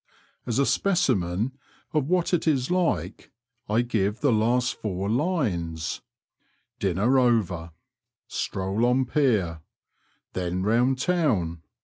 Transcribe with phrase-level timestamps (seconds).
[0.47, 1.51] As a specimen
[1.93, 3.29] of what it is like
[3.69, 6.01] I give the last four lines:—
[6.79, 7.71] Dinner over—
[8.27, 9.61] stroll on Pier—
[10.33, 11.61] then round town—